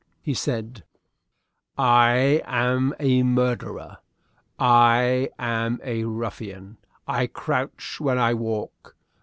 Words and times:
He 0.23 0.33
said, 0.33 0.83
"I 1.77 2.41
am 2.45 2.95
a 2.99 3.21
murderer. 3.21 3.97
I 4.57 5.29
am 5.37 5.79
a 5.83 6.05
ruffian. 6.05 6.77
I 7.07 7.27
crouch 7.27 7.99
when 8.01 8.17
I 8.17 8.33
walk. 8.33 8.95